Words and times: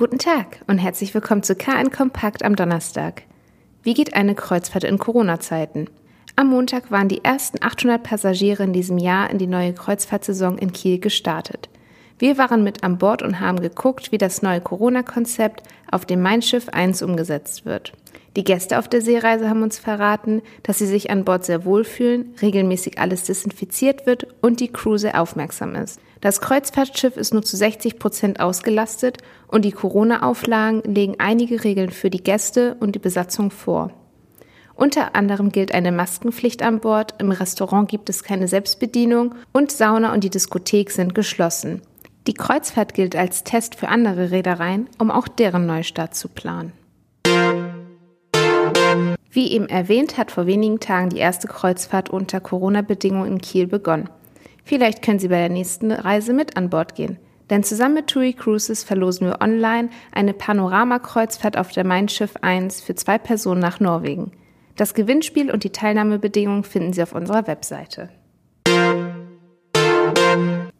Guten 0.00 0.16
Tag 0.16 0.62
und 0.66 0.78
herzlich 0.78 1.12
willkommen 1.12 1.42
zu 1.42 1.54
KN 1.54 1.90
Kompakt 1.90 2.42
am 2.42 2.56
Donnerstag. 2.56 3.24
Wie 3.82 3.92
geht 3.92 4.14
eine 4.14 4.34
Kreuzfahrt 4.34 4.82
in 4.82 4.96
Corona-Zeiten? 4.96 5.90
Am 6.36 6.46
Montag 6.46 6.90
waren 6.90 7.08
die 7.08 7.22
ersten 7.22 7.62
800 7.62 8.02
Passagiere 8.02 8.62
in 8.62 8.72
diesem 8.72 8.96
Jahr 8.96 9.28
in 9.28 9.36
die 9.36 9.46
neue 9.46 9.74
Kreuzfahrtsaison 9.74 10.56
in 10.56 10.72
Kiel 10.72 11.00
gestartet. 11.00 11.68
Wir 12.20 12.36
waren 12.36 12.62
mit 12.62 12.84
an 12.84 12.98
Bord 12.98 13.22
und 13.22 13.40
haben 13.40 13.62
geguckt, 13.62 14.12
wie 14.12 14.18
das 14.18 14.42
neue 14.42 14.60
Corona-Konzept 14.60 15.62
auf 15.90 16.04
dem 16.04 16.20
Mein 16.20 16.42
Schiff 16.42 16.68
1 16.68 17.00
umgesetzt 17.00 17.64
wird. 17.64 17.94
Die 18.36 18.44
Gäste 18.44 18.78
auf 18.78 18.88
der 18.88 19.00
Seereise 19.00 19.48
haben 19.48 19.62
uns 19.62 19.78
verraten, 19.78 20.42
dass 20.62 20.76
sie 20.76 20.86
sich 20.86 21.08
an 21.08 21.24
Bord 21.24 21.46
sehr 21.46 21.64
wohlfühlen, 21.64 22.34
regelmäßig 22.42 22.98
alles 22.98 23.24
desinfiziert 23.24 24.04
wird 24.04 24.26
und 24.42 24.60
die 24.60 24.68
Crew 24.68 24.98
sehr 24.98 25.18
aufmerksam 25.18 25.74
ist. 25.74 25.98
Das 26.20 26.42
Kreuzfahrtschiff 26.42 27.16
ist 27.16 27.32
nur 27.32 27.42
zu 27.42 27.56
60 27.56 27.98
Prozent 27.98 28.38
ausgelastet 28.38 29.16
und 29.48 29.64
die 29.64 29.72
Corona-Auflagen 29.72 30.82
legen 30.82 31.14
einige 31.16 31.64
Regeln 31.64 31.90
für 31.90 32.10
die 32.10 32.22
Gäste 32.22 32.76
und 32.80 32.94
die 32.94 32.98
Besatzung 32.98 33.50
vor. 33.50 33.92
Unter 34.74 35.14
anderem 35.14 35.52
gilt 35.52 35.72
eine 35.72 35.90
Maskenpflicht 35.90 36.62
an 36.62 36.80
Bord, 36.80 37.14
im 37.18 37.30
Restaurant 37.30 37.88
gibt 37.88 38.10
es 38.10 38.24
keine 38.24 38.46
Selbstbedienung 38.46 39.36
und 39.52 39.72
Sauna 39.72 40.12
und 40.12 40.22
die 40.22 40.30
Diskothek 40.30 40.90
sind 40.90 41.14
geschlossen. 41.14 41.80
Die 42.26 42.34
Kreuzfahrt 42.34 42.94
gilt 42.94 43.16
als 43.16 43.44
Test 43.44 43.74
für 43.74 43.88
andere 43.88 44.30
Reedereien, 44.30 44.88
um 44.98 45.10
auch 45.10 45.26
deren 45.26 45.66
Neustart 45.66 46.14
zu 46.14 46.28
planen. 46.28 46.72
Wie 49.30 49.52
eben 49.52 49.68
erwähnt, 49.68 50.18
hat 50.18 50.30
vor 50.30 50.46
wenigen 50.46 50.80
Tagen 50.80 51.10
die 51.10 51.18
erste 51.18 51.48
Kreuzfahrt 51.48 52.10
unter 52.10 52.40
Corona-Bedingungen 52.40 53.32
in 53.32 53.40
Kiel 53.40 53.66
begonnen. 53.66 54.10
Vielleicht 54.64 55.02
können 55.02 55.18
Sie 55.18 55.28
bei 55.28 55.38
der 55.38 55.48
nächsten 55.48 55.92
Reise 55.92 56.32
mit 56.32 56.56
an 56.56 56.68
Bord 56.68 56.94
gehen. 56.94 57.18
Denn 57.48 57.64
zusammen 57.64 57.94
mit 57.94 58.06
TUI 58.06 58.32
Cruises 58.32 58.84
verlosen 58.84 59.26
wir 59.26 59.40
online 59.40 59.90
eine 60.12 60.34
Panoramakreuzfahrt 60.34 61.56
auf 61.56 61.72
der 61.72 61.84
Mein 61.84 62.08
Schiff 62.08 62.34
1 62.40 62.80
für 62.80 62.94
zwei 62.94 63.18
Personen 63.18 63.60
nach 63.60 63.80
Norwegen. 63.80 64.32
Das 64.76 64.94
Gewinnspiel 64.94 65.50
und 65.50 65.64
die 65.64 65.72
Teilnahmebedingungen 65.72 66.64
finden 66.64 66.92
Sie 66.92 67.02
auf 67.02 67.12
unserer 67.12 67.46
Webseite. 67.46 68.08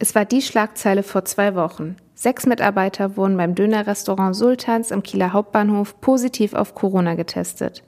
Es 0.00 0.14
war 0.14 0.24
die 0.24 0.42
Schlagzeile 0.42 1.02
vor 1.02 1.24
zwei 1.24 1.56
Wochen. 1.56 1.96
Sechs 2.14 2.46
Mitarbeiter 2.46 3.16
wurden 3.16 3.36
beim 3.36 3.56
Dönerrestaurant 3.56 4.36
Sultans 4.36 4.92
am 4.92 5.02
Kieler 5.02 5.32
Hauptbahnhof 5.32 6.00
positiv 6.00 6.54
auf 6.54 6.76
Corona 6.76 7.14
getestet. 7.14 7.82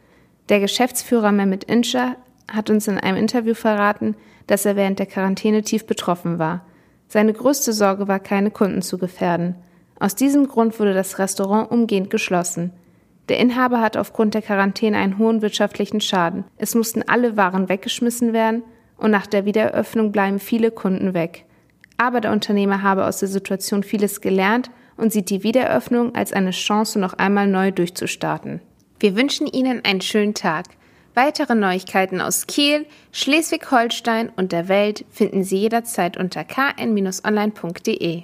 Der 0.49 0.59
Geschäftsführer 0.59 1.31
Mehmet 1.31 1.65
Inscher 1.65 2.17
hat 2.51 2.69
uns 2.69 2.89
in 2.89 2.99
einem 2.99 3.17
Interview 3.17 3.55
verraten, 3.55 4.17
dass 4.49 4.65
er 4.65 4.75
während 4.75 4.99
der 4.99 5.07
Quarantäne 5.07 5.63
tief 5.63 5.87
betroffen 5.87 6.41
war. 6.41 6.65
Seine 7.07 7.33
größte 7.33 7.73
Sorge 7.73 8.09
war, 8.09 8.19
keine 8.19 8.51
Kunden 8.51 8.83
zu 8.83 8.99
gefährden. 8.99 9.55
Aus 10.01 10.17
diesem 10.17 10.49
Grund 10.49 10.81
wurde 10.81 10.95
das 10.95 11.21
Restaurant 11.21 11.71
umgehend 11.71 12.11
geschlossen. 12.11 12.73
Der 13.29 13.39
Inhaber 13.39 13.81
hat 13.81 13.97
aufgrund 13.97 14.35
der 14.35 14.43
Quarantäne 14.43 14.97
einen 14.97 15.19
hohen 15.19 15.43
wirtschaftlichen 15.43 16.01
Schaden. 16.01 16.45
Es 16.57 16.75
mussten 16.75 17.05
alle 17.07 17.37
Waren 17.37 17.69
weggeschmissen 17.69 18.33
werden 18.33 18.65
und 18.97 19.13
nach 19.13 19.29
der 19.29 19.45
Wiedereröffnung 19.45 20.11
bleiben 20.11 20.41
viele 20.41 20.73
Kunden 20.73 21.15
weg. 21.15 21.45
Aber 22.01 22.23
der 22.23 22.33
Unternehmer 22.33 22.81
habe 22.81 23.05
aus 23.05 23.19
der 23.19 23.29
Situation 23.29 23.83
vieles 23.83 24.23
gelernt 24.23 24.71
und 24.97 25.13
sieht 25.13 25.29
die 25.29 25.43
Wiedereröffnung 25.43 26.15
als 26.15 26.33
eine 26.33 26.53
Chance, 26.53 26.99
noch 26.99 27.13
einmal 27.13 27.47
neu 27.47 27.73
durchzustarten. 27.73 28.63
Wir 28.99 29.17
wünschen 29.17 29.47
Ihnen 29.47 29.85
einen 29.85 30.01
schönen 30.01 30.33
Tag. 30.33 30.65
Weitere 31.15 31.55
Neuigkeiten 31.55 32.23
aus 32.23 32.47
Kiel, 32.47 32.87
Schleswig-Holstein 33.13 34.31
und 34.35 34.53
der 34.53 34.69
Welt 34.69 35.05
finden 35.11 35.45
Sie 35.45 35.59
jederzeit 35.59 36.17
unter 36.17 36.43
kn-online.de. 36.43 38.23